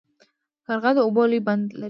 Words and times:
قرغه 0.65 0.91
د 0.95 0.99
اوبو 1.05 1.23
لوی 1.29 1.41
بند 1.47 1.63
لري. 1.71 1.79